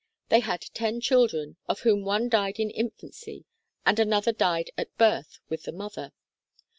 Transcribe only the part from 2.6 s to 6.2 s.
infancy and another died at birth with the mother.